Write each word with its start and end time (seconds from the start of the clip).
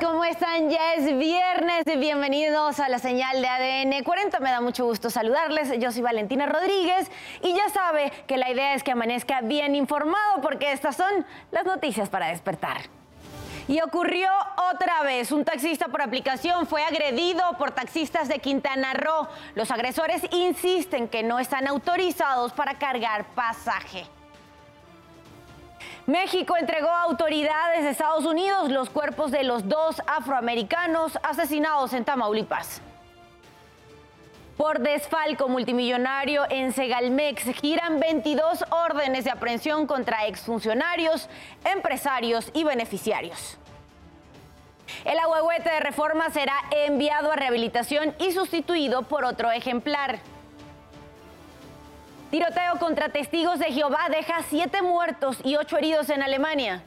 ¿cómo 0.00 0.24
están? 0.24 0.70
Ya 0.70 0.94
es 0.94 1.18
viernes, 1.18 1.84
bienvenidos 1.98 2.80
a 2.80 2.88
la 2.88 2.98
señal 2.98 3.40
de 3.40 3.48
ADN 3.48 4.02
40. 4.02 4.40
Me 4.40 4.50
da 4.50 4.60
mucho 4.60 4.86
gusto 4.86 5.10
saludarles. 5.10 5.78
Yo 5.78 5.92
soy 5.92 6.02
Valentina 6.02 6.46
Rodríguez 6.46 7.10
y 7.42 7.54
ya 7.54 7.68
sabe 7.68 8.10
que 8.26 8.36
la 8.36 8.50
idea 8.50 8.74
es 8.74 8.82
que 8.82 8.92
amanezca 8.92 9.40
bien 9.42 9.74
informado 9.74 10.40
porque 10.42 10.72
estas 10.72 10.96
son 10.96 11.26
las 11.50 11.64
noticias 11.64 12.08
para 12.08 12.28
despertar. 12.28 12.78
Y 13.68 13.80
ocurrió 13.82 14.28
otra 14.72 15.02
vez. 15.02 15.30
Un 15.32 15.44
taxista 15.44 15.88
por 15.88 16.02
aplicación 16.02 16.66
fue 16.66 16.82
agredido 16.82 17.42
por 17.58 17.70
taxistas 17.70 18.28
de 18.28 18.38
Quintana 18.38 18.94
Roo. 18.94 19.28
Los 19.54 19.70
agresores 19.70 20.22
insisten 20.32 21.08
que 21.08 21.22
no 21.22 21.38
están 21.38 21.68
autorizados 21.68 22.52
para 22.52 22.74
cargar 22.78 23.26
pasaje. 23.34 24.06
México 26.06 26.54
entregó 26.58 26.88
a 26.90 27.02
autoridades 27.02 27.82
de 27.82 27.90
Estados 27.90 28.26
Unidos 28.26 28.70
los 28.70 28.90
cuerpos 28.90 29.30
de 29.30 29.42
los 29.42 29.66
dos 29.68 30.02
afroamericanos 30.06 31.18
asesinados 31.22 31.94
en 31.94 32.04
Tamaulipas. 32.04 32.82
Por 34.58 34.80
desfalco 34.80 35.48
multimillonario 35.48 36.44
en 36.50 36.72
Segalmex 36.72 37.44
giran 37.60 38.00
22 38.00 38.66
órdenes 38.70 39.24
de 39.24 39.30
aprehensión 39.30 39.86
contra 39.86 40.26
exfuncionarios, 40.26 41.28
empresarios 41.64 42.50
y 42.52 42.64
beneficiarios. 42.64 43.56
El 45.06 45.18
ahuehuete 45.18 45.70
de 45.70 45.80
reforma 45.80 46.28
será 46.30 46.54
enviado 46.70 47.32
a 47.32 47.36
rehabilitación 47.36 48.14
y 48.18 48.32
sustituido 48.32 49.02
por 49.04 49.24
otro 49.24 49.50
ejemplar. 49.50 50.20
Tiroteo 52.34 52.80
contra 52.80 53.10
testigos 53.10 53.60
de 53.60 53.66
Jehová 53.66 54.08
deja 54.10 54.42
siete 54.50 54.82
muertos 54.82 55.38
y 55.44 55.54
ocho 55.54 55.78
heridos 55.78 56.10
en 56.10 56.20
Alemania. 56.20 56.82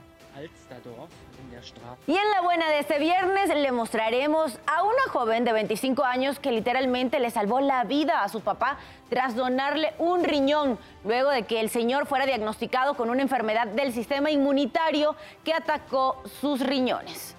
Y 2.05 2.17
en 2.17 2.31
la 2.31 2.41
buena 2.41 2.67
de 2.67 2.79
este 2.79 2.99
viernes 2.99 3.47
le 3.55 3.71
mostraremos 3.71 4.59
a 4.67 4.83
una 4.83 5.03
joven 5.09 5.45
de 5.45 5.53
25 5.53 6.03
años 6.03 6.37
que 6.39 6.51
literalmente 6.51 7.21
le 7.21 7.31
salvó 7.31 7.61
la 7.61 7.85
vida 7.85 8.23
a 8.23 8.27
su 8.27 8.41
papá 8.41 8.77
tras 9.09 9.37
donarle 9.37 9.93
un 9.99 10.25
riñón, 10.25 10.77
luego 11.05 11.29
de 11.29 11.43
que 11.43 11.61
el 11.61 11.69
señor 11.69 12.07
fuera 12.07 12.25
diagnosticado 12.25 12.95
con 12.95 13.09
una 13.09 13.21
enfermedad 13.21 13.67
del 13.67 13.93
sistema 13.93 14.29
inmunitario 14.29 15.15
que 15.45 15.53
atacó 15.53 16.21
sus 16.41 16.59
riñones. 16.59 17.37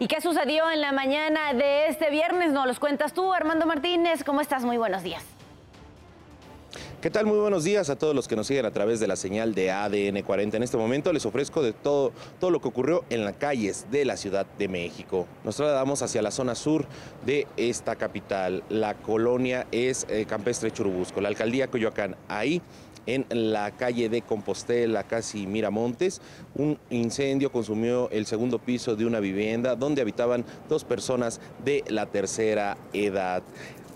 ¿Y 0.00 0.08
qué 0.08 0.20
sucedió 0.20 0.68
en 0.72 0.80
la 0.80 0.90
mañana 0.90 1.54
de 1.54 1.86
este 1.86 2.10
viernes? 2.10 2.50
Nos 2.50 2.66
los 2.66 2.80
cuentas 2.80 3.12
tú, 3.12 3.32
Armando 3.32 3.64
Martínez. 3.64 4.24
¿Cómo 4.24 4.40
estás? 4.40 4.64
Muy 4.64 4.76
buenos 4.76 5.04
días. 5.04 5.37
¿Qué 7.00 7.10
tal? 7.10 7.26
Muy 7.26 7.38
buenos 7.38 7.62
días 7.62 7.90
a 7.90 7.96
todos 7.96 8.12
los 8.12 8.26
que 8.26 8.34
nos 8.34 8.48
siguen 8.48 8.66
a 8.66 8.72
través 8.72 8.98
de 8.98 9.06
la 9.06 9.14
señal 9.14 9.54
de 9.54 9.70
ADN 9.70 10.20
40. 10.20 10.56
En 10.56 10.64
este 10.64 10.76
momento 10.76 11.12
les 11.12 11.24
ofrezco 11.26 11.62
de 11.62 11.72
todo, 11.72 12.10
todo 12.40 12.50
lo 12.50 12.60
que 12.60 12.66
ocurrió 12.66 13.04
en 13.08 13.24
las 13.24 13.36
calles 13.36 13.86
de 13.92 14.04
la 14.04 14.16
Ciudad 14.16 14.46
de 14.58 14.66
México. 14.66 15.28
Nos 15.44 15.54
trasladamos 15.54 16.02
hacia 16.02 16.22
la 16.22 16.32
zona 16.32 16.56
sur 16.56 16.86
de 17.24 17.46
esta 17.56 17.94
capital. 17.94 18.64
La 18.68 18.94
colonia 18.94 19.68
es 19.70 20.06
eh, 20.08 20.26
Campestre 20.28 20.72
Churubusco, 20.72 21.20
la 21.20 21.28
alcaldía 21.28 21.68
Coyoacán. 21.68 22.16
Ahí 22.26 22.60
en 23.08 23.24
la 23.30 23.70
calle 23.70 24.08
de 24.10 24.22
Compostela, 24.22 25.02
casi 25.02 25.46
Miramontes. 25.46 26.20
Un 26.54 26.78
incendio 26.90 27.50
consumió 27.50 28.10
el 28.10 28.26
segundo 28.26 28.58
piso 28.58 28.96
de 28.96 29.06
una 29.06 29.18
vivienda 29.18 29.76
donde 29.76 30.02
habitaban 30.02 30.44
dos 30.68 30.84
personas 30.84 31.40
de 31.64 31.84
la 31.88 32.06
tercera 32.06 32.76
edad. 32.92 33.42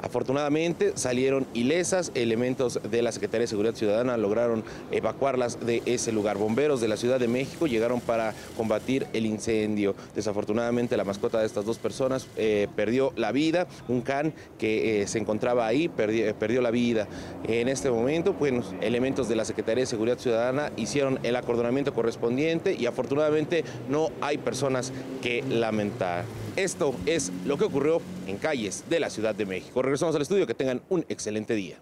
Afortunadamente 0.02 0.92
salieron 0.96 1.46
ilesas, 1.54 2.10
elementos 2.16 2.80
de 2.90 3.02
la 3.02 3.12
Secretaría 3.12 3.42
de 3.42 3.46
Seguridad 3.46 3.76
Ciudadana 3.76 4.16
lograron 4.16 4.64
evacuarlas 4.90 5.64
de 5.64 5.80
ese 5.86 6.10
lugar. 6.10 6.38
Bomberos 6.38 6.80
de 6.80 6.88
la 6.88 6.96
Ciudad 6.96 7.20
de 7.20 7.28
México 7.28 7.68
llegaron 7.68 8.00
para 8.00 8.34
combatir 8.56 9.06
el 9.12 9.26
incendio. 9.26 9.94
Desafortunadamente 10.16 10.96
la 10.96 11.04
mascota 11.04 11.38
de 11.38 11.46
estas 11.46 11.64
dos 11.64 11.78
personas 11.78 12.26
eh, 12.36 12.66
perdió 12.74 13.12
la 13.14 13.30
vida, 13.30 13.68
un 13.86 14.00
can 14.00 14.34
que 14.58 15.02
eh, 15.02 15.06
se 15.06 15.20
encontraba 15.20 15.68
ahí 15.68 15.88
perdió, 15.88 16.34
perdió, 16.34 16.62
la 16.62 16.72
vida. 16.72 17.06
En 17.46 17.68
este 17.68 17.88
momento, 17.88 18.34
pues, 18.34 18.54
elementos 18.80 19.01
de 19.02 19.34
la 19.34 19.44
Secretaría 19.44 19.82
de 19.82 19.86
Seguridad 19.86 20.16
Ciudadana 20.16 20.70
hicieron 20.76 21.18
el 21.24 21.34
acordonamiento 21.34 21.92
correspondiente 21.92 22.76
y 22.78 22.86
afortunadamente 22.86 23.64
no 23.88 24.10
hay 24.20 24.38
personas 24.38 24.92
que 25.20 25.42
lamentar. 25.42 26.24
Esto 26.54 26.94
es 27.04 27.32
lo 27.44 27.58
que 27.58 27.64
ocurrió 27.64 28.00
en 28.28 28.36
calles 28.36 28.84
de 28.88 29.00
la 29.00 29.10
Ciudad 29.10 29.34
de 29.34 29.44
México. 29.44 29.82
Regresamos 29.82 30.14
al 30.14 30.22
estudio, 30.22 30.46
que 30.46 30.54
tengan 30.54 30.82
un 30.88 31.04
excelente 31.08 31.54
día. 31.54 31.78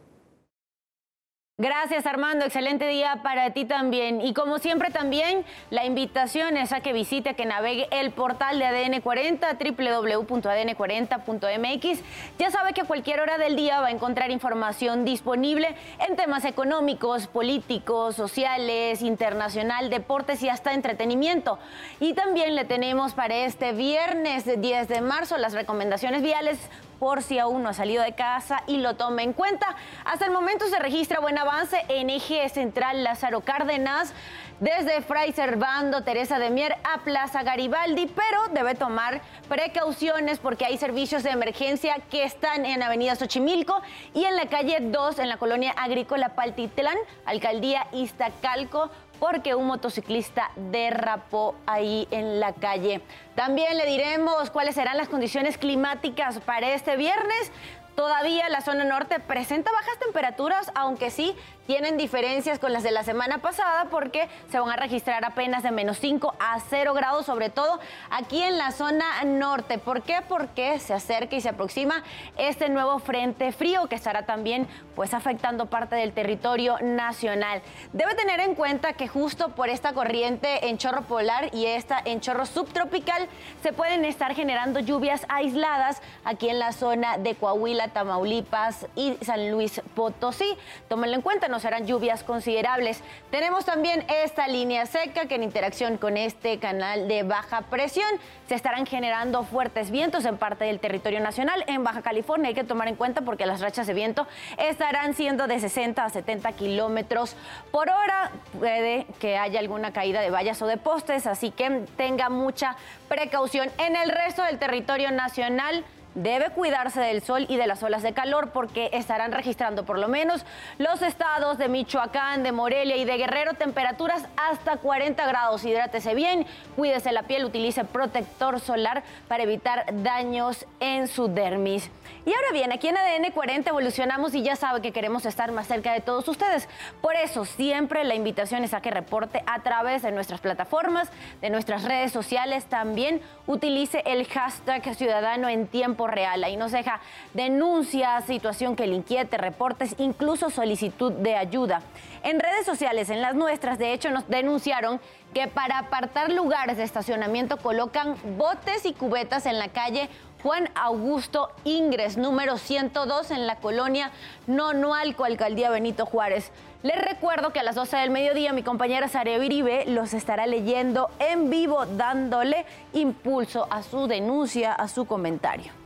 Gracias 1.60 2.06
Armando, 2.06 2.47
excelente 2.47 2.88
día 2.88 3.21
para 3.22 3.50
ti 3.50 3.66
también. 3.66 4.22
Y 4.22 4.32
como 4.32 4.59
siempre 4.59 4.88
también, 4.88 5.44
la 5.69 5.84
invitación 5.84 6.56
es 6.56 6.72
a 6.72 6.81
que 6.81 6.94
visite, 6.94 7.34
que 7.34 7.44
navegue 7.44 7.87
el 7.91 8.12
portal 8.12 8.59
de 8.59 8.65
ADN 8.65 9.03
40, 9.03 9.47
www.adn40.mx. 9.53 12.00
Ya 12.38 12.50
sabe 12.50 12.72
que 12.72 12.81
a 12.81 12.84
cualquier 12.84 13.21
hora 13.21 13.37
del 13.37 13.56
día 13.56 13.82
va 13.82 13.88
a 13.88 13.91
encontrar 13.91 14.31
información 14.31 15.04
disponible 15.04 15.76
en 16.09 16.16
temas 16.16 16.47
económicos, 16.47 17.26
políticos, 17.26 18.16
sociales, 18.16 19.03
internacional, 19.03 19.91
deportes 19.91 20.42
y 20.42 20.48
hasta 20.48 20.72
entretenimiento. 20.72 21.59
Y 22.00 22.15
también 22.15 22.54
le 22.54 22.65
tenemos 22.65 23.12
para 23.12 23.37
este 23.37 23.72
viernes 23.72 24.44
10 24.47 24.88
de 24.88 25.03
marzo 25.03 25.37
las 25.37 25.53
recomendaciones 25.53 26.22
viales 26.22 26.59
por 27.00 27.22
si 27.22 27.38
aún 27.38 27.65
no 27.65 27.71
ha 27.71 27.75
salido 27.75 28.05
de 28.05 28.12
casa 28.12 28.62
y 28.69 28.77
lo 28.77 28.94
tome 28.94 29.25
en 29.25 29.33
cuenta. 29.33 29.75
Hasta 30.05 30.27
el 30.27 30.31
momento 30.31 30.69
se 30.69 30.78
registra 30.78 31.19
buen 31.19 31.38
avance 31.38 31.83
en 31.88 32.11
eje 32.11 32.49
central 32.50 33.03
Lázaro 33.03 33.41
Cárdenas 33.41 34.12
desde 34.61 35.00
Fray 35.00 35.33
Servando, 35.33 36.05
Teresa 36.05 36.39
de 36.39 36.50
Mier 36.50 36.77
a 36.84 36.99
Plaza 36.99 37.43
Garibaldi, 37.43 38.06
pero 38.06 38.49
debe 38.53 38.75
tomar 38.75 39.22
precauciones 39.49 40.39
porque 40.39 40.66
hay 40.66 40.77
servicios 40.77 41.22
de 41.22 41.31
emergencia 41.31 41.97
que 42.10 42.25
están 42.25 42.66
en 42.66 42.83
Avenida 42.83 43.16
Xochimilco 43.16 43.81
y 44.12 44.25
en 44.25 44.37
la 44.37 44.47
calle 44.47 44.77
2 44.81 45.19
en 45.19 45.31
la 45.31 45.39
colonia 45.39 45.72
agrícola 45.72 46.34
Paltitlán, 46.34 46.99
Alcaldía 47.25 47.87
Iztacalco 47.93 48.91
porque 49.21 49.55
un 49.55 49.67
motociclista 49.67 50.51
derrapó 50.57 51.55
ahí 51.67 52.09
en 52.11 52.41
la 52.41 52.55
calle. 52.55 53.03
También 53.37 53.77
le 53.77 53.87
diremos 53.87 54.51
cuáles 54.51 54.75
serán 54.75 54.97
las 54.97 55.09
condiciones 55.09 55.59
climáticas 55.59 56.41
para 56.41 56.75
este 56.75 56.97
viernes. 56.97 57.53
Todavía 58.00 58.49
la 58.49 58.62
zona 58.62 58.84
norte 58.84 59.21
presenta 59.21 59.71
bajas 59.71 59.99
temperaturas, 59.99 60.72
aunque 60.75 61.11
sí 61.11 61.37
tienen 61.66 61.99
diferencias 61.99 62.59
con 62.59 62.72
las 62.72 62.83
de 62.83 62.91
la 62.91 63.05
semana 63.05 63.38
pasada 63.38 63.88
porque 63.91 64.28
se 64.50 64.59
van 64.59 64.71
a 64.71 64.77
registrar 64.77 65.25
apenas 65.25 65.62
de 65.62 65.71
menos 65.71 65.99
5 65.99 66.34
a 66.41 66.59
0 66.59 66.94
grados, 66.94 67.27
sobre 67.27 67.50
todo 67.50 67.78
aquí 68.10 68.43
en 68.43 68.56
la 68.59 68.72
zona 68.72 69.05
norte. 69.25 69.78
¿Por 69.78 70.03
qué? 70.03 70.21
Porque 70.27 70.81
se 70.81 70.94
acerca 70.94 71.37
y 71.37 71.43
se 71.43 71.50
aproxima 71.50 72.03
este 72.39 72.71
nuevo 72.71 72.99
frente 72.99 73.53
frío 73.53 73.87
que 73.87 73.97
estará 73.97 74.25
también 74.25 74.66
pues 74.97 75.12
afectando 75.15 75.66
parte 75.66 75.94
del 75.94 76.12
territorio 76.12 76.78
nacional. 76.81 77.62
Debe 77.93 78.15
tener 78.15 78.41
en 78.41 78.55
cuenta 78.55 78.94
que 78.94 79.06
justo 79.06 79.50
por 79.50 79.69
esta 79.69 79.93
corriente 79.93 80.71
en 80.71 80.78
chorro 80.78 81.03
polar 81.03 81.55
y 81.55 81.66
esta 81.66 82.00
en 82.05 82.21
chorro 82.21 82.47
subtropical 82.47 83.28
se 83.62 83.72
pueden 83.72 84.05
estar 84.05 84.34
generando 84.34 84.81
lluvias 84.81 85.25
aisladas 85.28 86.03
aquí 86.25 86.49
en 86.49 86.59
la 86.59 86.72
zona 86.72 87.19
de 87.19 87.37
Coahuila, 87.37 87.90
Tamaulipas 87.93 88.87
y 88.97 89.17
San 89.23 89.51
Luis 89.51 89.81
Potosí. 89.95 90.56
Tómenlo 90.89 91.17
en 91.17 91.23
cuenta, 91.23 91.49
serán 91.61 91.87
lluvias 91.87 92.25
considerables. 92.25 93.03
Tenemos 93.31 93.65
también 93.65 94.05
esta 94.25 94.49
línea 94.49 94.87
seca 94.87 95.27
que 95.27 95.34
en 95.34 95.43
interacción 95.43 95.99
con 95.99 96.17
este 96.17 96.59
canal 96.59 97.09
de 97.09 97.23
baja 97.23 97.62
presión 97.62 98.09
se 98.49 98.55
estarán 98.55 98.87
generando 98.87 99.45
fuertes 99.45 99.91
vientos 99.91 100.25
en 100.25 100.37
parte 100.37 100.65
del 100.65 100.81
territorio 100.81 101.21
nacional. 101.21 101.65
En 101.67 101.84
Baja 101.84 102.03
California 102.03 102.49
hay 102.49 102.55
que 102.55 102.65
tomar 102.65 102.89
en 102.89 102.97
cuenta 102.97 103.21
porque 103.21 103.47
las 103.47 103.60
rachas 103.60 103.87
de 103.87 103.95
viento 103.95 104.27
estarán 104.59 105.15
siendo 105.15 105.47
de 105.47 105.60
60 105.60 106.04
a 106.04 106.09
70 106.10 106.53
kilómetros 106.53 107.37
por 107.71 107.89
hora. 107.89 108.33
Puede 108.59 109.07
que 109.21 109.37
haya 109.37 109.60
alguna 109.60 109.92
caída 109.92 110.21
de 110.21 110.31
vallas 110.31 110.60
o 110.63 110.66
de 110.66 110.77
postes, 110.77 111.27
así 111.27 111.51
que 111.51 111.84
tenga 111.97 112.28
mucha 112.28 112.77
precaución. 113.09 113.71
En 113.78 113.97
el 113.97 114.10
resto 114.10 114.42
del 114.42 114.59
territorio 114.59 115.10
nacional, 115.10 115.84
debe 116.15 116.51
cuidarse 116.51 117.01
del 117.01 117.22
sol 117.22 117.47
y 117.48 117.57
de 117.57 117.66
las 117.66 117.83
olas 117.83 118.03
de 118.03 118.12
calor 118.12 118.51
porque 118.51 118.91
estarán 118.92 119.33
registrando 119.33 119.84
por 119.84 119.98
lo 119.98 120.09
menos 120.09 120.45
los 120.78 121.03
estados 121.03 121.59
de 121.59 121.68
Michoacán, 121.68 122.42
de 122.42 122.53
Morelia 122.53 122.97
y 122.97 123.04
de 123.04 123.16
Guerrero 123.16 123.54
temperaturas 123.54 124.27
hasta 124.36 124.77
40 124.78 125.27
grados. 125.27 125.65
Hidrátese 125.65 126.15
bien, 126.15 126.47
cuídese 126.77 127.12
la 127.12 127.24
piel, 127.24 127.45
utilice 127.45 127.84
protector 127.84 128.60
solar 128.60 129.03
para 129.28 129.42
evitar 129.42 129.86
daños 130.03 130.66
en 130.80 131.09
su 131.09 131.28
dermis. 131.28 131.91
Y 132.27 132.34
ahora 132.34 132.53
bien, 132.53 132.72
aquí 132.72 132.89
en 132.89 132.97
ADN 132.97 133.33
40 133.33 133.71
evolucionamos 133.71 134.34
y 134.34 134.42
ya 134.42 134.56
sabe 134.56 134.83
que 134.83 134.92
queremos 134.92 135.24
estar 135.27 135.53
más 135.53 135.66
cerca 135.66 135.92
de 135.92 136.01
todos 136.01 136.27
ustedes. 136.28 136.68
Por 137.01 137.15
eso 137.16 137.45
siempre 137.45 138.04
la 138.04 138.15
invitación 138.15 138.65
es 138.65 138.74
a 138.74 138.83
que 138.83 138.91
reporte 138.91 139.42
a 139.47 139.60
través 139.60 140.03
de 140.03 140.13
nuestras 140.13 140.41
plataformas, 140.41 141.10
de 141.41 141.51
nuestras 141.51 141.84
redes 141.84 142.13
sociales. 142.13 142.66
También 142.66 143.22
utilice 143.47 144.03
el 144.06 144.27
hashtag 144.27 144.95
ciudadano 144.95 145.48
en 145.48 145.66
tiempo 145.66 146.00
real. 146.07 146.45
Ahí 146.45 146.57
nos 146.57 146.73
deja 146.73 147.01
denuncias, 147.35 148.25
situación 148.25 148.77
que 148.77 148.87
le 148.87 148.97
inquiete, 148.97 149.39
reportes, 149.39 149.95
incluso 149.99 150.51
solicitud 150.51 151.13
de 151.13 151.37
ayuda. 151.37 151.83
En 152.23 152.39
redes 152.39 152.67
sociales, 152.67 153.11
en 153.11 153.23
las 153.23 153.35
nuestras, 153.35 153.79
de 153.79 153.93
hecho, 153.93 154.11
nos 154.11 154.29
denunciaron 154.29 155.01
que 155.33 155.47
para 155.47 155.79
apartar 155.79 156.31
lugares 156.31 156.77
de 156.77 156.83
estacionamiento 156.83 157.57
colocan 157.57 158.17
botes 158.37 158.85
y 158.85 158.93
cubetas 158.93 159.47
en 159.47 159.59
la 159.59 159.69
calle 159.69 160.09
Juan 160.43 160.71
Augusto 160.75 161.51
Ingres, 161.65 162.17
número 162.17 162.57
102 162.57 163.31
en 163.31 163.47
la 163.47 163.57
colonia 163.57 164.11
Nonualco, 164.47 165.25
Alcaldía 165.25 165.71
Benito 165.71 166.07
Juárez. 166.07 166.51
Les 166.83 166.97
recuerdo 166.97 167.53
que 167.53 167.61
a 167.61 167.63
las 167.63 167.75
12 167.75 167.99
del 167.99 168.11
mediodía 168.11 168.55
mi 168.55 168.63
compañera 168.63 169.09
Sarea 169.09 169.39
Viribe 169.39 169.85
los 169.87 170.15
estará 170.15 170.47
leyendo 170.47 171.11
en 171.19 171.51
vivo, 171.51 171.85
dándole 171.85 172.65
impulso 172.95 173.67
a 173.71 173.83
su 173.83 174.07
denuncia, 174.07 174.73
a 174.73 174.89
su 174.89 175.05
comentario. 175.05 175.79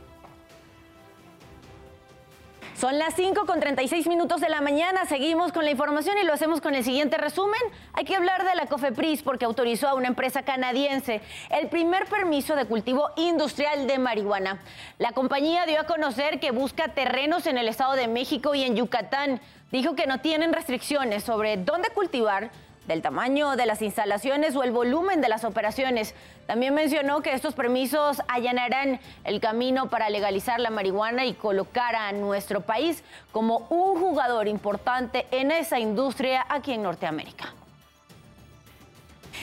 Son 2.75 2.99
las 2.99 3.13
5 3.13 3.45
con 3.45 3.61
36 3.61 4.05
minutos 4.07 4.41
de 4.41 4.49
la 4.49 4.59
mañana. 4.59 5.05
Seguimos 5.05 5.53
con 5.53 5.63
la 5.63 5.71
información 5.71 6.17
y 6.21 6.25
lo 6.25 6.33
hacemos 6.33 6.59
con 6.59 6.75
el 6.75 6.83
siguiente 6.83 7.15
resumen. 7.15 7.61
Hay 7.93 8.03
que 8.03 8.17
hablar 8.17 8.43
de 8.43 8.53
la 8.53 8.65
COFEPRIS 8.65 9.23
porque 9.23 9.45
autorizó 9.45 9.87
a 9.87 9.93
una 9.93 10.09
empresa 10.09 10.43
canadiense 10.43 11.21
el 11.51 11.69
primer 11.69 12.05
permiso 12.07 12.57
de 12.57 12.65
cultivo 12.65 13.11
industrial 13.15 13.87
de 13.87 13.97
marihuana. 13.97 14.59
La 14.99 15.13
compañía 15.13 15.65
dio 15.65 15.79
a 15.79 15.85
conocer 15.85 16.41
que 16.41 16.51
busca 16.51 16.89
terrenos 16.89 17.47
en 17.47 17.57
el 17.57 17.69
Estado 17.69 17.93
de 17.93 18.09
México 18.09 18.53
y 18.55 18.63
en 18.63 18.75
Yucatán. 18.75 19.39
Dijo 19.71 19.95
que 19.95 20.05
no 20.05 20.19
tienen 20.19 20.51
restricciones 20.51 21.23
sobre 21.23 21.55
dónde 21.55 21.91
cultivar 21.91 22.51
del 22.87 23.01
tamaño 23.01 23.55
de 23.55 23.65
las 23.65 23.81
instalaciones 23.81 24.55
o 24.55 24.63
el 24.63 24.71
volumen 24.71 25.21
de 25.21 25.29
las 25.29 25.43
operaciones. 25.43 26.13
También 26.45 26.73
mencionó 26.73 27.21
que 27.21 27.33
estos 27.33 27.55
permisos 27.55 28.21
allanarán 28.27 28.99
el 29.23 29.39
camino 29.39 29.89
para 29.89 30.09
legalizar 30.09 30.59
la 30.59 30.69
marihuana 30.69 31.25
y 31.25 31.33
colocar 31.33 31.95
a 31.95 32.11
nuestro 32.11 32.61
país 32.61 33.03
como 33.31 33.67
un 33.69 33.99
jugador 33.99 34.47
importante 34.47 35.25
en 35.31 35.51
esa 35.51 35.79
industria 35.79 36.45
aquí 36.49 36.73
en 36.73 36.83
Norteamérica. 36.83 37.53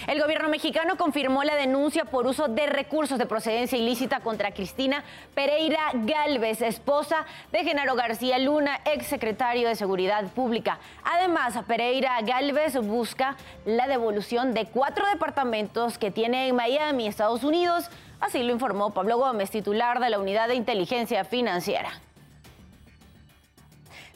El 0.08 0.20
gobierno 0.20 0.48
mexicano 0.48 0.96
confirmó 0.96 1.44
la 1.44 1.54
denuncia 1.54 2.04
por 2.04 2.26
uso 2.26 2.48
de 2.48 2.66
recursos 2.66 3.18
de 3.18 3.26
procedencia 3.26 3.78
ilícita 3.78 4.18
contra 4.18 4.52
Cristina 4.52 5.04
Pereira 5.34 5.78
Galvez, 5.94 6.60
esposa 6.60 7.24
de 7.52 7.62
Genaro 7.62 7.94
García 7.94 8.38
Luna, 8.40 8.80
exsecretario 8.84 9.68
de 9.68 9.76
Seguridad 9.76 10.26
Pública. 10.32 10.80
Además, 11.04 11.56
Pereira 11.68 12.20
Galvez 12.22 12.76
busca 12.78 13.36
la 13.64 13.86
devolución 13.86 14.54
de 14.54 14.66
cuatro 14.66 15.06
departamentos 15.06 15.98
que 15.98 16.10
tiene 16.10 16.48
en 16.48 16.56
Miami, 16.56 17.06
Estados 17.06 17.44
Unidos. 17.44 17.88
Así 18.18 18.42
lo 18.42 18.52
informó 18.52 18.90
Pablo 18.90 19.18
Gómez, 19.18 19.50
titular 19.50 20.00
de 20.00 20.10
la 20.10 20.18
Unidad 20.18 20.48
de 20.48 20.56
Inteligencia 20.56 21.24
Financiera. 21.24 21.90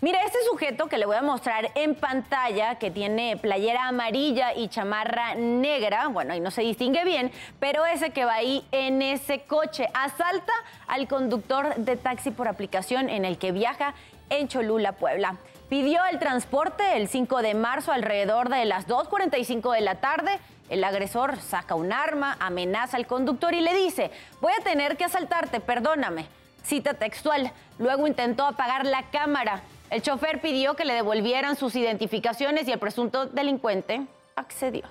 Mire, 0.02 0.19
este 0.26 0.38
sujeto 0.50 0.88
que 0.88 0.98
le 0.98 1.06
voy 1.06 1.16
a 1.16 1.22
mostrar 1.22 1.70
en 1.75 1.94
pantalla, 1.94 2.75
que 2.75 2.90
tiene 2.90 3.38
playera 3.38 3.88
amarilla 3.88 4.52
y 4.52 4.69
chamarra 4.69 5.34
negra, 5.37 6.08
bueno, 6.08 6.34
ahí 6.34 6.40
no 6.40 6.50
se 6.50 6.60
distingue 6.60 7.02
bien, 7.06 7.32
pero 7.60 7.87
ese 7.87 8.10
que 8.10 8.26
va 8.26 8.34
ahí 8.34 8.62
en 8.72 9.00
ese 9.00 9.44
coche, 9.44 9.88
asalta 9.94 10.52
al 10.87 11.08
conductor 11.08 11.76
de 11.76 11.96
taxi 11.96 12.31
por 12.31 12.46
aplicación 12.46 13.08
en 13.08 13.25
el 13.25 13.38
que 13.38 13.52
viaja 13.52 13.94
en 14.28 14.48
Cholula, 14.48 14.93
Puebla. 14.93 15.38
Pidió 15.70 16.04
el 16.04 16.19
transporte 16.19 16.98
el 16.98 17.08
5 17.08 17.40
de 17.40 17.54
marzo 17.54 17.90
alrededor 17.90 18.50
de 18.50 18.66
las 18.66 18.87
2.45 18.87 19.72
de 19.72 19.81
la 19.81 19.94
tarde. 19.94 20.38
El 20.69 20.84
agresor 20.84 21.38
saca 21.38 21.75
un 21.75 21.90
arma, 21.90 22.37
amenaza 22.38 22.98
al 22.98 23.06
conductor 23.06 23.54
y 23.54 23.62
le 23.62 23.72
dice, 23.75 24.10
voy 24.43 24.52
a 24.52 24.62
tener 24.62 24.98
que 24.98 25.04
asaltarte, 25.04 25.60
perdóname. 25.60 26.26
Cita 26.62 26.94
textual. 26.94 27.50
Luego 27.78 28.06
intentó 28.06 28.44
apagar 28.44 28.84
la 28.84 29.04
cámara. 29.04 29.62
El 29.90 30.02
chofer 30.02 30.40
pidió 30.40 30.74
que 30.74 30.84
le 30.84 30.94
devolvieran 30.94 31.56
sus 31.56 31.76
identificaciones 31.76 32.66
y 32.66 32.72
el 32.72 32.78
presunto 32.78 33.26
delincuente 33.26 34.06
accedió. 34.34 34.84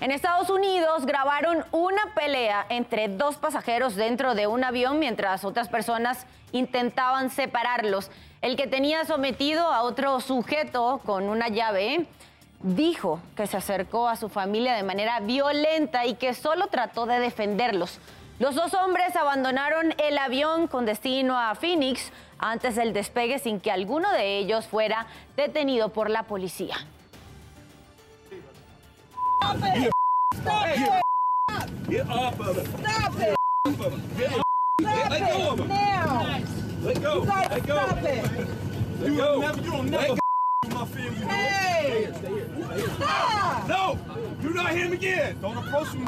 En 0.00 0.10
Estados 0.10 0.50
Unidos 0.50 1.04
grabaron 1.04 1.64
una 1.72 2.14
pelea 2.14 2.66
entre 2.68 3.08
dos 3.08 3.36
pasajeros 3.36 3.96
dentro 3.96 4.34
de 4.34 4.46
un 4.46 4.64
avión 4.64 4.98
mientras 4.98 5.44
otras 5.44 5.68
personas 5.68 6.26
intentaban 6.52 7.30
separarlos. 7.30 8.10
El 8.40 8.56
que 8.56 8.66
tenía 8.66 9.04
sometido 9.04 9.66
a 9.66 9.82
otro 9.82 10.20
sujeto 10.20 11.00
con 11.04 11.28
una 11.28 11.48
llave 11.48 12.06
dijo 12.62 13.20
que 13.36 13.46
se 13.46 13.56
acercó 13.56 14.08
a 14.08 14.16
su 14.16 14.28
familia 14.28 14.74
de 14.74 14.82
manera 14.82 15.20
violenta 15.20 16.06
y 16.06 16.14
que 16.14 16.34
solo 16.34 16.68
trató 16.68 17.06
de 17.06 17.18
defenderlos. 17.18 17.98
Los 18.40 18.54
dos 18.54 18.72
hombres 18.72 19.14
abandonaron 19.16 19.94
el 19.98 20.16
avión 20.16 20.66
con 20.66 20.86
destino 20.86 21.38
a 21.38 21.54
Phoenix 21.54 22.10
antes 22.38 22.74
del 22.74 22.94
despegue 22.94 23.38
sin 23.38 23.60
que 23.60 23.70
alguno 23.70 24.10
de 24.12 24.38
ellos 24.38 24.66
fuera 24.66 25.06
detenido 25.36 25.90
por 25.90 26.08
la 26.08 26.22
policía. 26.22 26.74
No, 43.68 43.98
do 44.40 44.50
not 44.54 44.70
hit 44.70 44.86
him 44.86 44.92
again. 44.94 45.38
Don't 45.42 45.58
approach 45.58 45.92
me. 45.94 46.06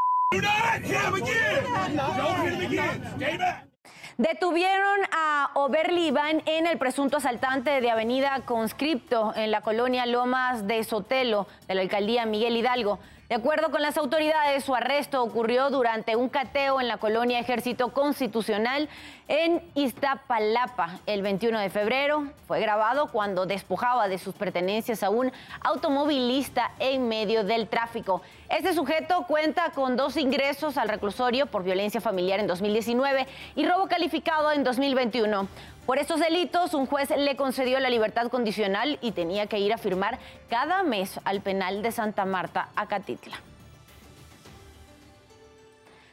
Detuvieron 4.19 5.01
a 5.11 5.51
Oberli 5.55 6.09
Iván 6.09 6.43
en 6.47 6.67
el 6.67 6.79
presunto 6.79 7.17
asaltante 7.17 7.81
de 7.81 7.91
Avenida 7.91 8.41
Conscripto 8.45 9.33
en 9.35 9.51
la 9.51 9.63
colonia 9.63 10.07
Lomas 10.07 10.67
de 10.67 10.85
Sotelo 10.85 11.47
de 11.67 11.75
la 11.75 11.81
alcaldía 11.81 12.27
Miguel 12.27 12.57
Hidalgo. 12.57 12.99
De 13.33 13.37
acuerdo 13.37 13.71
con 13.71 13.81
las 13.81 13.97
autoridades, 13.97 14.63
su 14.63 14.75
arresto 14.75 15.23
ocurrió 15.23 15.71
durante 15.71 16.17
un 16.17 16.29
cateo 16.29 16.83
en 16.83 16.87
la 16.87 16.99
colonia 16.99 17.39
Ejército 17.39 17.95
Constitucional 17.95 18.91
en 19.27 19.63
Iztapalapa 19.75 20.99
el 21.07 21.23
21 21.23 21.59
de 21.59 21.71
febrero. 21.71 22.27
Fue 22.47 22.61
grabado 22.61 23.11
cuando 23.11 23.47
despojaba 23.47 24.07
de 24.09 24.19
sus 24.19 24.35
pertenencias 24.35 25.03
a 25.03 25.09
un 25.09 25.33
automovilista 25.63 26.73
en 26.79 27.09
medio 27.09 27.43
del 27.43 27.69
tráfico. 27.69 28.21
Este 28.53 28.75
sujeto 28.75 29.25
cuenta 29.27 29.71
con 29.71 29.97
dos 29.97 30.19
ingresos 30.19 30.77
al 30.77 30.91
reclusorio 30.91 31.47
por 31.47 31.65
violencia 31.65 32.03
familiar 32.03 32.39
en 32.39 32.47
2019 32.47 33.27
y 33.57 33.67
robo 33.67 33.89
calificado 33.89 34.53
en 34.53 34.63
2021. 34.63 35.49
Por 35.87 35.99
estos 35.99 36.21
delitos, 36.21 36.75
un 36.75 36.85
juez 36.85 37.09
le 37.17 37.35
concedió 37.35 37.81
la 37.81 37.89
libertad 37.89 38.29
condicional 38.29 38.99
y 39.01 39.13
tenía 39.13 39.47
que 39.47 39.59
ir 39.59 39.73
a 39.73 39.79
firmar 39.79 40.19
cada 40.51 40.83
mes 40.83 41.19
al 41.25 41.41
penal 41.41 41.81
de 41.81 41.93
Santa 41.93 42.27
Marta, 42.27 42.69
Acatitla. 42.77 43.41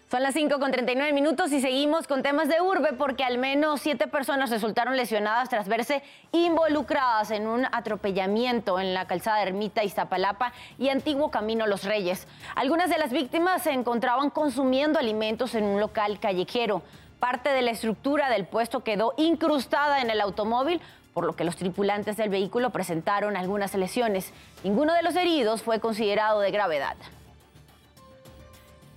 Son 0.10 0.24
las 0.24 0.34
5 0.34 0.60
con 0.60 0.72
39 0.72 1.14
minutos 1.14 1.52
y 1.52 1.62
seguimos 1.62 2.08
con 2.08 2.24
temas 2.24 2.48
de 2.48 2.60
urbe 2.62 2.94
porque 2.94 3.24
al 3.24 3.38
menos 3.38 3.80
siete 3.80 4.08
personas 4.08 4.50
resultaron 4.50 4.98
lesionadas 4.98 5.50
tras 5.50 5.68
verse 5.68 6.02
involucradas 6.32 7.30
en 7.30 7.46
un 7.46 7.68
atropellamiento 7.72 8.80
en 8.80 8.96
la 8.96 9.06
calzada 9.06 9.44
Ermita 9.44 9.84
Iztapalapa 9.84 10.52
y 10.80 10.90
antiguo 10.90 11.30
Camino 11.30 11.68
Los 11.68 11.84
Reyes. 11.84 12.28
Algunas 12.56 12.90
de 12.90 12.98
las 12.98 13.12
víctimas 13.12 13.62
se 13.62 13.72
encontraban 13.72 14.32
consumiendo 14.32 14.98
alimentos 14.98 15.54
en 15.54 15.66
un 15.66 15.80
local 15.80 16.20
callejero. 16.20 16.82
Parte 17.20 17.50
de 17.50 17.62
la 17.62 17.70
estructura 17.70 18.32
del 18.32 18.48
puesto 18.48 18.80
quedó 18.80 19.14
incrustada 19.16 20.02
en 20.02 20.10
el 20.10 20.22
automóvil, 20.22 20.82
por 21.14 21.24
lo 21.24 21.36
que 21.36 21.44
los 21.44 21.56
tripulantes 21.56 22.18
del 22.18 22.30
vehículo 22.30 22.72
presentaron 22.72 23.38
algunas 23.38 23.76
lesiones. 23.76 24.34
Ninguno 24.64 24.96
de 24.96 25.04
los 25.04 25.16
heridos 25.16 25.62
fue 25.62 25.80
considerado 25.80 26.40
de 26.40 26.50
gravedad. 26.50 26.96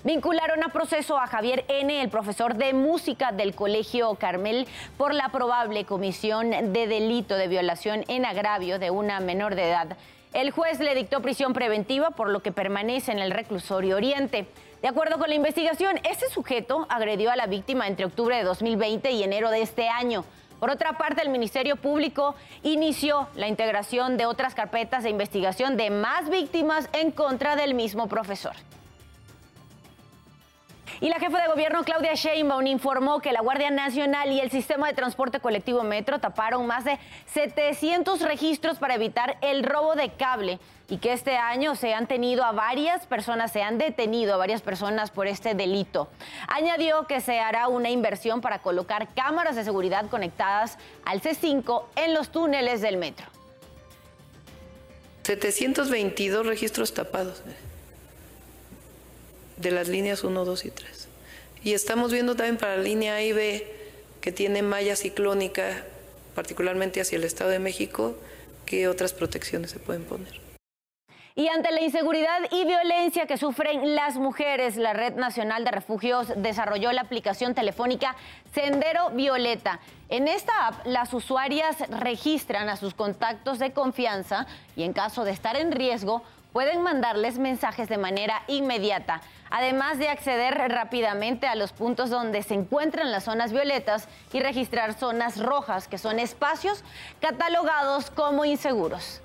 Vincularon 0.04 0.64
a 0.64 0.71
proceso 0.71 1.16
a 1.16 1.28
Javier 1.28 1.64
N., 1.68 2.02
el 2.02 2.09
profesor 2.09 2.56
de 2.56 2.73
música 2.73 3.30
del 3.30 3.54
Colegio 3.54 4.12
Carmel, 4.16 4.66
por 4.97 5.14
la 5.14 5.28
probable 5.28 5.85
comisión 5.85 6.50
de 6.50 6.88
delito 6.88 7.37
de 7.37 7.47
violación 7.47 8.04
en 8.09 8.25
agravio 8.25 8.80
de 8.80 8.90
una 8.90 9.21
menor 9.21 9.54
de 9.54 9.68
edad. 9.68 9.97
El 10.32 10.50
juez 10.50 10.80
le 10.80 10.97
dictó 10.97 11.23
prisión 11.23 11.52
preventiva, 11.52 12.11
por 12.11 12.30
lo 12.30 12.42
que 12.42 12.50
permanece 12.50 13.12
en 13.12 13.21
el 13.21 13.30
reclusorio 13.30 13.94
Oriente. 13.94 14.49
De 14.80 14.88
acuerdo 14.88 15.21
con 15.21 15.28
la 15.28 15.37
investigación, 15.37 16.00
este 16.02 16.28
sujeto 16.30 16.85
agredió 16.90 17.30
a 17.30 17.37
la 17.37 17.47
víctima 17.47 17.87
entre 17.87 18.06
octubre 18.06 18.37
de 18.37 18.42
2020 18.42 19.09
y 19.12 19.23
enero 19.23 19.50
de 19.50 19.62
este 19.62 19.88
año. 19.88 20.25
Por 20.59 20.71
otra 20.71 20.99
parte, 20.99 21.23
el 21.23 21.28
Ministerio 21.28 21.76
Público 21.76 22.35
inició 22.64 23.28
la 23.37 23.47
integración 23.47 24.16
de 24.16 24.26
otras 24.26 24.56
carpetas 24.56 25.04
de 25.04 25.11
investigación 25.11 25.76
de 25.76 25.90
más 25.90 26.28
víctimas 26.28 26.88
en 26.92 27.12
contra 27.12 27.54
del 27.54 27.75
mismo 27.75 28.09
profesor. 28.09 28.56
Y 31.02 31.09
la 31.09 31.18
jefa 31.18 31.42
de 31.42 31.49
gobierno 31.49 31.82
Claudia 31.82 32.14
Sheinbaum 32.14 32.64
informó 32.68 33.21
que 33.21 33.32
la 33.32 33.40
Guardia 33.40 33.73
Nacional 33.73 34.30
y 34.30 34.38
el 34.38 34.52
sistema 34.52 34.87
de 34.87 34.94
transporte 34.94 35.40
colectivo 35.40 35.82
Metro 35.82 36.21
taparon 36.21 36.64
más 36.68 36.85
de 36.85 36.97
700 37.26 38.21
registros 38.21 38.78
para 38.78 38.94
evitar 38.94 39.37
el 39.40 39.64
robo 39.64 39.97
de 39.97 40.11
cable 40.11 40.61
y 40.88 40.99
que 40.99 41.12
este 41.12 41.37
año 41.37 41.75
se 41.75 41.92
han 41.92 42.06
tenido 42.06 42.44
a 42.44 42.52
varias 42.52 43.04
personas, 43.06 43.50
se 43.50 43.64
han 43.64 43.78
detenido 43.78 44.35
a 44.35 44.37
varias 44.37 44.62
personas 44.62 45.11
por 45.11 45.26
este 45.26 45.56
delito. 45.56 46.09
Añadió 46.47 47.09
que 47.09 47.21
se 47.21 47.40
hará 47.40 47.66
una 47.66 47.90
inversión 47.90 48.40
para 48.40 48.61
colocar 48.61 49.12
cámaras 49.12 49.56
de 49.56 49.64
seguridad 49.64 50.09
conectadas 50.09 50.78
al 51.04 51.21
C5 51.21 51.82
en 51.97 52.14
los 52.14 52.28
túneles 52.28 52.80
del 52.80 52.97
metro. 52.97 53.26
722 55.25 56.47
registros 56.47 56.94
tapados 56.94 57.42
de 59.56 59.71
las 59.71 59.88
líneas 59.88 60.25
1, 60.25 60.44
2 60.44 60.64
y 60.64 60.71
3. 60.71 61.09
Y 61.64 61.75
estamos 61.75 62.12
viendo 62.12 62.35
también 62.35 62.56
para 62.56 62.76
la 62.76 62.82
línea 62.82 63.14
A 63.14 63.23
y 63.23 63.32
B, 63.32 63.66
que 64.21 64.32
tiene 64.32 64.62
malla 64.62 64.97
ciclónica, 64.97 65.85
particularmente 66.35 67.00
hacia 67.00 67.16
el 67.16 67.25
Estado 67.25 67.50
de 67.50 67.59
México, 67.59 68.16
qué 68.66 68.88
otras 68.88 69.12
protecciones 69.12 69.71
se 69.71 69.78
pueden 69.78 70.04
poner. 70.04 70.42
Y 71.35 71.49
ante 71.49 71.73
la 71.73 71.80
inseguridad 71.80 72.40
y 72.50 72.66
violencia 72.66 73.26
que 73.26 73.38
sufren 73.38 73.94
las 73.94 74.16
mujeres, 74.16 74.76
la 74.76 74.92
Red 74.92 75.14
Nacional 75.14 75.64
de 75.64 75.71
Refugios 75.71 76.30
desarrolló 76.37 76.92
la 76.92 77.00
aplicación 77.00 77.54
telefónica 77.54 78.16
Sendero 78.52 79.11
Violeta. 79.11 79.80
En 80.11 80.28
esta 80.28 80.66
app, 80.66 80.87
las 80.87 81.14
usuarias 81.14 81.76
registran 81.88 82.68
a 82.68 82.76
sus 82.76 82.92
contactos 82.92 83.59
de 83.59 83.73
confianza 83.73 84.47
y 84.76 84.82
en 84.82 84.92
caso 84.92 85.25
de 85.25 85.30
estar 85.30 85.56
en 85.56 85.73
riesgo, 85.73 86.23
pueden 86.52 86.82
mandarles 86.82 87.38
mensajes 87.38 87.88
de 87.88 87.99
manera 87.99 88.42
inmediata, 88.47 89.21
además 89.50 89.99
de 89.99 90.09
acceder 90.09 90.54
rápidamente 90.71 91.47
a 91.47 91.54
los 91.54 91.73
puntos 91.73 92.11
donde 92.11 92.42
se 92.42 92.54
encuentran 92.54 93.11
las 93.11 93.25
zonas 93.25 93.52
violetas 93.52 94.09
y 94.32 94.40
registrar 94.40 94.94
zonas 94.94 95.42
rojas, 95.42 95.88
que 95.88 95.99
son 95.99 96.18
espacios 96.18 96.85
catalogados 97.21 98.11
como 98.11 98.44
inseguros. 98.44 99.21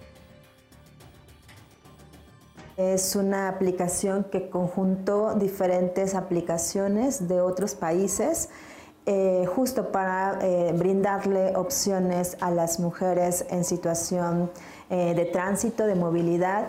Es 2.77 3.15
una 3.15 3.50
aplicación 3.50 4.25
que 4.25 4.50
conjuntó 4.50 5.34
diferentes 5.34 6.13
aplicaciones 6.13 7.27
de 7.27 7.41
otros 7.41 7.74
países. 7.74 8.50
Eh, 9.07 9.46
justo 9.55 9.91
para 9.91 10.38
eh, 10.41 10.74
brindarle 10.77 11.55
opciones 11.55 12.38
a 12.41 12.51
las 12.51 12.79
mujeres 12.79 13.46
en 13.50 13.63
situación 13.63 14.51
eh, 14.89 15.13
de 15.15 15.25
tránsito, 15.25 15.88
de 15.88 15.96
movilidad. 15.96 16.67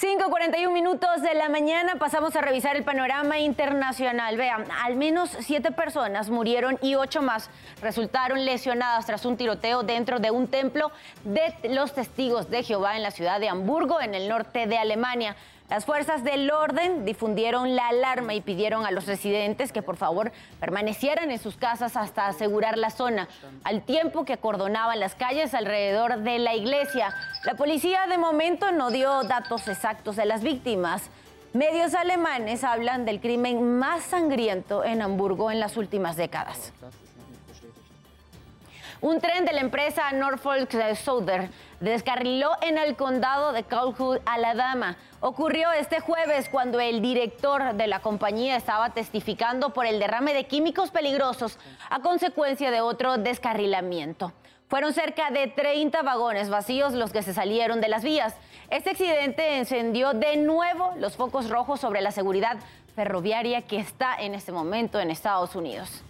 5.41 0.00 0.72
minutos 0.72 1.22
de 1.22 1.34
la 1.34 1.48
mañana 1.48 1.96
pasamos 1.96 2.36
a 2.36 2.40
revisar 2.40 2.76
el 2.76 2.84
panorama 2.84 3.40
internacional. 3.40 4.36
Vean, 4.36 4.64
al 4.84 4.94
menos 4.94 5.28
siete 5.40 5.72
personas 5.72 6.30
murieron 6.30 6.78
y 6.82 6.94
ocho 6.94 7.20
más 7.20 7.50
resultaron 7.82 8.44
lesionadas 8.44 9.06
tras 9.06 9.26
un 9.26 9.36
tiroteo 9.36 9.82
dentro 9.82 10.20
de 10.20 10.30
un 10.30 10.46
templo 10.46 10.92
de 11.24 11.52
los 11.70 11.94
testigos 11.94 12.48
de 12.48 12.62
Jehová 12.62 12.94
en 12.94 13.02
la 13.02 13.10
ciudad 13.10 13.40
de 13.40 13.48
Hamburgo, 13.48 14.00
en 14.00 14.14
el 14.14 14.28
norte 14.28 14.68
de 14.68 14.78
Alemania. 14.78 15.34
Las 15.70 15.84
fuerzas 15.84 16.24
del 16.24 16.50
orden 16.50 17.04
difundieron 17.04 17.76
la 17.76 17.88
alarma 17.88 18.32
y 18.32 18.40
pidieron 18.40 18.86
a 18.86 18.90
los 18.90 19.06
residentes 19.06 19.70
que 19.70 19.82
por 19.82 19.96
favor 19.96 20.32
permanecieran 20.60 21.30
en 21.30 21.38
sus 21.38 21.56
casas 21.56 21.94
hasta 21.94 22.26
asegurar 22.26 22.78
la 22.78 22.88
zona, 22.88 23.28
al 23.64 23.82
tiempo 23.82 24.24
que 24.24 24.32
acordonaban 24.32 24.98
las 24.98 25.14
calles 25.14 25.52
alrededor 25.52 26.20
de 26.20 26.38
la 26.38 26.54
iglesia. 26.54 27.14
La 27.44 27.54
policía 27.54 28.06
de 28.06 28.16
momento 28.16 28.72
no 28.72 28.90
dio 28.90 29.24
datos 29.24 29.68
exactos 29.68 30.16
de 30.16 30.24
las 30.24 30.42
víctimas. 30.42 31.10
Medios 31.52 31.94
alemanes 31.94 32.64
hablan 32.64 33.04
del 33.04 33.20
crimen 33.20 33.78
más 33.78 34.04
sangriento 34.04 34.84
en 34.84 35.02
Hamburgo 35.02 35.50
en 35.50 35.60
las 35.60 35.76
últimas 35.76 36.16
décadas. 36.16 36.72
Un 39.00 39.20
tren 39.20 39.44
de 39.44 39.52
la 39.52 39.60
empresa 39.60 40.10
Norfolk 40.10 40.74
Southern 40.96 41.52
descarriló 41.78 42.50
en 42.62 42.78
el 42.78 42.96
condado 42.96 43.52
de 43.52 43.62
Calhoun, 43.62 44.18
Alabama. 44.26 44.96
Ocurrió 45.20 45.70
este 45.70 46.00
jueves 46.00 46.48
cuando 46.48 46.80
el 46.80 47.00
director 47.00 47.74
de 47.74 47.86
la 47.86 48.00
compañía 48.00 48.56
estaba 48.56 48.90
testificando 48.90 49.70
por 49.72 49.86
el 49.86 50.00
derrame 50.00 50.34
de 50.34 50.48
químicos 50.48 50.90
peligrosos 50.90 51.60
a 51.90 52.00
consecuencia 52.00 52.72
de 52.72 52.80
otro 52.80 53.18
descarrilamiento. 53.18 54.32
Fueron 54.66 54.92
cerca 54.92 55.30
de 55.30 55.46
30 55.46 56.02
vagones 56.02 56.50
vacíos 56.50 56.92
los 56.92 57.12
que 57.12 57.22
se 57.22 57.32
salieron 57.32 57.80
de 57.80 57.88
las 57.88 58.02
vías. 58.02 58.34
Este 58.68 58.90
accidente 58.90 59.58
encendió 59.58 60.12
de 60.12 60.38
nuevo 60.38 60.92
los 60.98 61.16
focos 61.16 61.48
rojos 61.48 61.78
sobre 61.78 62.00
la 62.00 62.10
seguridad 62.10 62.58
ferroviaria 62.96 63.62
que 63.62 63.78
está 63.78 64.16
en 64.16 64.34
este 64.34 64.50
momento 64.50 64.98
en 64.98 65.12
Estados 65.12 65.54
Unidos. 65.54 66.02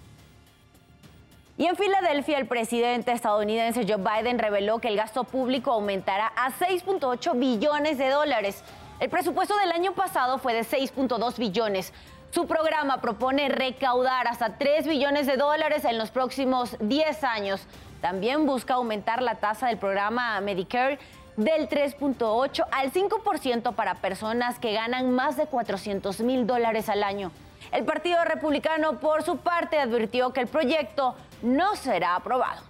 Y 1.59 1.67
en 1.67 1.75
Filadelfia, 1.75 2.39
el 2.39 2.47
presidente 2.47 3.11
estadounidense 3.11 3.85
Joe 3.85 3.97
Biden 3.97 4.39
reveló 4.39 4.79
que 4.79 4.87
el 4.87 4.97
gasto 4.97 5.25
público 5.25 5.73
aumentará 5.73 6.33
a 6.37 6.53
6.8 6.53 7.37
billones 7.37 7.99
de 7.99 8.11
dólares. 8.11 8.63
El 9.01 9.11
presupuesto 9.11 9.57
del 9.57 9.73
año 9.73 9.93
pasado 9.93 10.39
fue 10.39 10.55
de 10.55 10.61
6.2 10.61 11.37
billones. 11.37 11.93
Su 12.31 12.47
programa 12.47 13.01
propone 13.01 13.49
recaudar 13.49 14.29
hasta 14.29 14.57
3 14.57 14.87
billones 14.87 15.27
de 15.27 15.37
dólares 15.37 15.85
en 15.85 15.99
los 15.99 16.13
próximos 16.13 16.77
10 16.79 17.25
años. 17.25 17.67
También 18.01 18.47
busca 18.47 18.75
aumentar 18.75 19.21
la 19.21 19.35
tasa 19.35 19.67
del 19.67 19.79
programa 19.79 20.41
Medicare 20.41 21.01
del 21.37 21.69
3.8 21.69 22.67
al 22.71 22.93
5% 22.93 23.75
para 23.75 23.97
personas 23.97 24.61
que 24.61 24.75
ganan 24.75 25.11
más 25.11 25.37
de 25.37 25.47
400 25.47 26.21
mil 26.21 26.47
dólares 26.47 26.89
al 26.89 27.03
año. 27.03 27.33
El 27.73 27.85
Partido 27.85 28.25
Republicano, 28.25 28.99
por 28.99 29.23
su 29.23 29.39
parte, 29.39 29.79
advirtió 29.79 30.33
que 30.33 30.41
el 30.41 30.47
proyecto 30.47 31.15
no 31.43 31.77
será 31.77 32.15
aprobado. 32.15 32.63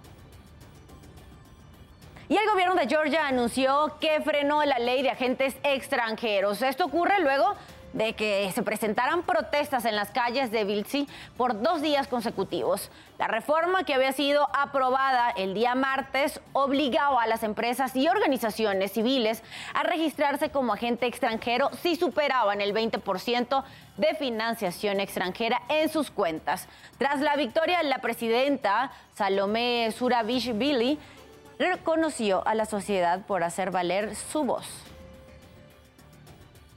Y 2.27 2.37
el 2.37 2.47
gobierno 2.51 2.75
de 2.75 2.87
Georgia 2.87 3.27
anunció 3.27 3.97
que 3.99 4.21
frenó 4.21 4.63
la 4.63 4.77
ley 4.77 5.01
de 5.01 5.09
agentes 5.09 5.55
extranjeros. 5.63 6.61
Esto 6.61 6.85
ocurre 6.85 7.19
luego 7.21 7.55
de 7.93 8.13
que 8.13 8.51
se 8.53 8.63
presentaran 8.63 9.23
protestas 9.23 9.85
en 9.85 9.95
las 9.95 10.11
calles 10.11 10.51
de 10.51 10.63
Vilsi 10.63 11.07
por 11.37 11.61
dos 11.61 11.81
días 11.81 12.07
consecutivos. 12.07 12.91
La 13.17 13.27
reforma 13.27 13.83
que 13.83 13.93
había 13.93 14.11
sido 14.11 14.47
aprobada 14.53 15.31
el 15.31 15.53
día 15.53 15.75
martes 15.75 16.39
obligaba 16.53 17.23
a 17.23 17.27
las 17.27 17.43
empresas 17.43 17.95
y 17.95 18.07
organizaciones 18.07 18.91
civiles 18.91 19.43
a 19.73 19.83
registrarse 19.83 20.49
como 20.49 20.73
agente 20.73 21.07
extranjero 21.07 21.69
si 21.81 21.95
superaban 21.95 22.61
el 22.61 22.73
20% 22.73 23.63
de 23.97 24.15
financiación 24.15 24.99
extranjera 24.99 25.61
en 25.67 25.89
sus 25.89 26.11
cuentas. 26.11 26.67
Tras 26.97 27.19
la 27.19 27.35
victoria, 27.35 27.83
la 27.83 27.99
presidenta 27.99 28.91
Salomé 29.15 29.91
Surabishvili 29.91 30.97
reconoció 31.57 32.47
a 32.47 32.55
la 32.55 32.65
sociedad 32.65 33.25
por 33.25 33.43
hacer 33.43 33.71
valer 33.71 34.15
su 34.15 34.43
voz. 34.43 34.65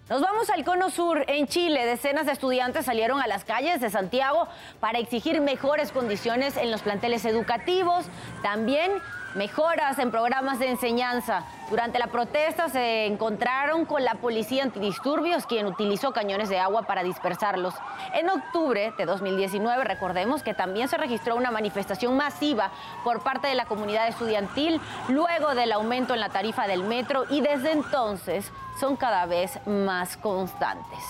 Nos 0.09 0.21
vamos 0.21 0.51
al 0.51 0.65
Cono 0.65 0.91
Sur. 0.91 1.25
En 1.29 1.47
Chile, 1.47 1.87
decenas 1.87 2.27
de 2.27 2.33
estudiantes 2.33 2.87
salieron 2.87 3.23
a 3.23 3.29
las 3.29 3.45
calles 3.45 3.81
de 3.81 3.89
Santiago 3.89 4.49
para 4.81 4.99
exigir 4.99 5.41
mejores 5.41 5.93
condiciones 5.93 6.57
en 6.57 6.73
los 6.73 6.83
planteles 6.83 7.25
educativos, 7.25 8.07
también 8.43 8.91
mejoras 9.37 10.01
en 10.01 10.11
programas 10.11 10.59
de 10.59 10.71
enseñanza. 10.71 11.45
Durante 11.73 11.99
la 11.99 12.09
protesta 12.09 12.69
se 12.69 13.07
encontraron 13.07 13.87
con 13.87 14.05
la 14.05 14.17
policía 14.17 14.63
antidisturbios, 14.63 15.47
quien 15.47 15.65
utilizó 15.65 16.13
cañones 16.13 16.51
de 16.51 16.59
agua 16.59 16.83
para 16.83 17.03
dispersarlos. 17.03 17.73
En 18.13 18.29
octubre 18.29 18.93
de 18.99 19.07
2019, 19.07 19.83
recordemos 19.83 20.43
que 20.43 20.53
también 20.53 20.89
se 20.89 20.99
registró 20.99 21.35
una 21.35 21.51
manifestación 21.51 22.15
masiva 22.15 22.73
por 23.05 23.23
parte 23.23 23.49
de 23.49 23.55
la 23.55 23.65
comunidad 23.65 24.07
estudiantil 24.07 24.83
luego 25.09 25.55
del 25.55 25.73
aumento 25.73 26.13
en 26.13 26.21
la 26.21 26.29
tarifa 26.29 26.67
del 26.67 26.83
metro 26.83 27.25
y 27.31 27.41
desde 27.41 27.73
entonces 27.73 28.53
son 28.79 28.97
cada 28.97 29.25
vez 29.25 29.59
más 29.67 30.19
constantes. 30.19 31.03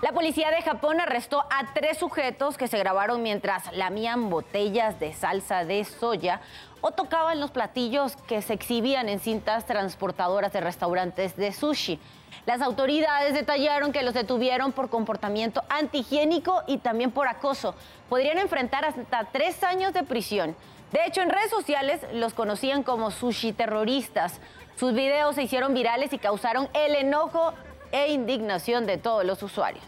La 0.00 0.12
policía 0.12 0.52
de 0.52 0.62
Japón 0.62 1.00
arrestó 1.00 1.40
a 1.50 1.74
tres 1.74 1.98
sujetos 1.98 2.56
que 2.56 2.68
se 2.68 2.78
grabaron 2.78 3.20
mientras 3.20 3.64
lamían 3.74 4.30
botellas 4.30 5.00
de 5.00 5.12
salsa 5.12 5.64
de 5.64 5.82
soya 5.82 6.40
o 6.80 6.92
tocaban 6.92 7.40
los 7.40 7.50
platillos 7.50 8.14
que 8.28 8.40
se 8.40 8.52
exhibían 8.52 9.08
en 9.08 9.18
cintas 9.18 9.66
transportadoras 9.66 10.52
de 10.52 10.60
restaurantes 10.60 11.34
de 11.34 11.52
sushi. 11.52 11.98
Las 12.46 12.62
autoridades 12.62 13.34
detallaron 13.34 13.90
que 13.90 14.04
los 14.04 14.14
detuvieron 14.14 14.70
por 14.70 14.88
comportamiento 14.88 15.64
antihigiénico 15.68 16.62
y 16.68 16.78
también 16.78 17.10
por 17.10 17.26
acoso. 17.26 17.74
Podrían 18.08 18.38
enfrentar 18.38 18.84
hasta 18.84 19.24
tres 19.32 19.64
años 19.64 19.92
de 19.94 20.04
prisión. 20.04 20.54
De 20.92 21.00
hecho, 21.06 21.22
en 21.22 21.30
redes 21.30 21.50
sociales 21.50 22.06
los 22.12 22.34
conocían 22.34 22.84
como 22.84 23.10
sushi 23.10 23.52
terroristas. 23.52 24.40
Sus 24.76 24.94
videos 24.94 25.34
se 25.34 25.42
hicieron 25.42 25.74
virales 25.74 26.12
y 26.12 26.18
causaron 26.18 26.68
el 26.72 26.94
enojo 26.94 27.52
e 27.92 28.12
indignación 28.12 28.86
de 28.86 28.98
todos 28.98 29.24
los 29.24 29.42
usuarios. 29.42 29.84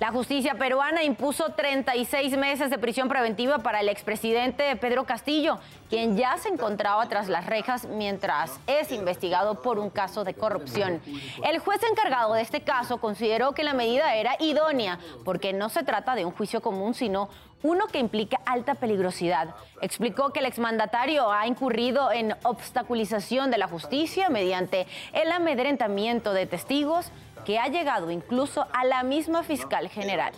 La 0.00 0.12
justicia 0.12 0.54
peruana 0.54 1.02
impuso 1.02 1.50
36 1.50 2.34
meses 2.38 2.70
de 2.70 2.78
prisión 2.78 3.10
preventiva 3.10 3.58
para 3.58 3.80
el 3.80 3.88
expresidente 3.90 4.74
Pedro 4.76 5.04
Castillo, 5.04 5.58
quien 5.90 6.16
ya 6.16 6.38
se 6.38 6.48
encontraba 6.48 7.06
tras 7.10 7.28
las 7.28 7.44
rejas 7.44 7.84
mientras 7.84 8.58
es 8.66 8.92
investigado 8.92 9.60
por 9.60 9.78
un 9.78 9.90
caso 9.90 10.24
de 10.24 10.32
corrupción. 10.32 11.02
El 11.44 11.58
juez 11.58 11.82
encargado 11.82 12.32
de 12.32 12.40
este 12.40 12.62
caso 12.62 12.96
consideró 12.96 13.52
que 13.52 13.62
la 13.62 13.74
medida 13.74 14.14
era 14.14 14.36
idónea 14.40 14.98
porque 15.22 15.52
no 15.52 15.68
se 15.68 15.82
trata 15.82 16.14
de 16.14 16.24
un 16.24 16.32
juicio 16.32 16.62
común, 16.62 16.94
sino 16.94 17.28
uno 17.62 17.86
que 17.86 17.98
implica 17.98 18.40
alta 18.46 18.74
peligrosidad. 18.74 19.54
Explicó 19.80 20.30
que 20.30 20.40
el 20.40 20.46
exmandatario 20.46 21.30
ha 21.30 21.46
incurrido 21.46 22.12
en 22.12 22.34
obstaculización 22.42 23.50
de 23.50 23.58
la 23.58 23.68
justicia 23.68 24.28
mediante 24.28 24.86
el 25.12 25.30
amedrentamiento 25.32 26.32
de 26.32 26.46
testigos 26.46 27.10
que 27.44 27.58
ha 27.58 27.68
llegado 27.68 28.10
incluso 28.10 28.66
a 28.72 28.84
la 28.84 29.02
misma 29.02 29.42
fiscal 29.42 29.88
general. 29.88 30.32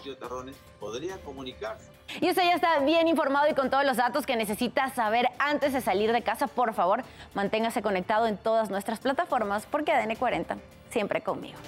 Y 2.21 2.29
usted 2.29 2.43
ya 2.43 2.55
está 2.55 2.79
bien 2.81 3.09
informado 3.09 3.49
y 3.49 3.55
con 3.55 3.71
todos 3.71 3.85
los 3.85 3.97
datos 3.97 4.27
que 4.27 4.37
necesita 4.37 4.91
saber 4.91 5.29
antes 5.39 5.73
de 5.73 5.81
salir 5.81 6.13
de 6.13 6.23
casa, 6.23 6.47
por 6.47 6.75
favor, 6.75 7.05
manténgase 7.35 7.83
conectado 7.83 8.27
en 8.27 8.37
todas 8.37 8.71
nuestras 8.71 9.01
plataformas 9.01 9.67
porque 9.67 9.93
ADN 9.93 10.17
40 10.17 10.59
siempre 10.91 11.23
conmigo. 11.23 11.59